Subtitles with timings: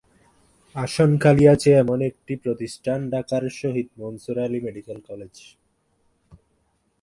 [0.75, 5.35] আসন খালি আছে এমন একটি প্রতিষ্ঠান ঢাকার শহীদ মনসুর আলী মেডিকেল কলেজ।